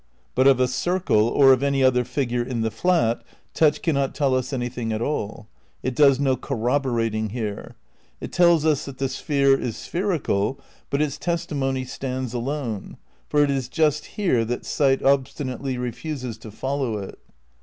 But 0.33 0.47
of 0.47 0.59
a 0.59 0.67
circle 0.67 1.27
or 1.27 1.53
of 1.53 1.61
any 1.61 1.83
other 1.83 2.03
figure 2.03 2.41
in 2.41 2.61
the 2.61 2.71
flat 2.71 3.23
touch 3.53 3.83
cannot 3.83 4.15
tell 4.15 4.33
us 4.33 4.51
anything 4.51 4.91
at 4.91 4.99
all. 4.99 5.47
It 5.83 5.95
does 5.95 6.19
no 6.19 6.35
corroborating 6.35 7.29
here. 7.29 7.75
It 8.19 8.31
teUs 8.31 8.65
us 8.65 8.85
that 8.85 8.97
the 8.97 9.07
sphere 9.07 9.55
is 9.55 9.77
spherical 9.77 10.55
^ 10.55 10.59
but 10.89 11.03
its 11.03 11.19
testi 11.19 11.55
mony 11.55 11.85
stands 11.85 12.33
alone, 12.33 12.97
for 13.29 13.43
it 13.43 13.51
is 13.51 13.69
just 13.69 14.05
here 14.17 14.43
that 14.43 14.65
sight 14.65 15.03
ob 15.03 15.25
stinately 15.25 15.79
refuses 15.79 16.39
to 16.39 16.49
follow 16.49 16.97
it. 16.97 17.19